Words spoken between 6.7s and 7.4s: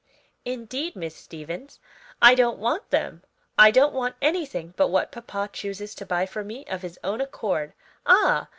his own